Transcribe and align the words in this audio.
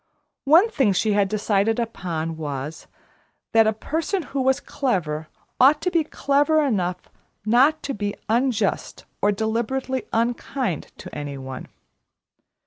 One 0.45 0.67
thing 0.67 0.93
she 0.93 1.13
had 1.13 1.27
decided 1.29 1.77
upon 1.79 2.35
was, 2.35 2.87
that 3.51 3.67
a 3.67 3.71
person 3.71 4.23
who 4.23 4.41
was 4.41 4.59
clever 4.59 5.27
ought 5.59 5.79
to 5.81 5.91
be 5.91 6.03
clever 6.03 6.59
enough 6.65 7.11
not 7.45 7.83
to 7.83 7.93
be 7.93 8.15
unjust 8.27 9.05
or 9.21 9.31
deliberately 9.31 10.07
unkind 10.11 10.87
to 10.97 11.13
any 11.13 11.37
one. 11.37 11.67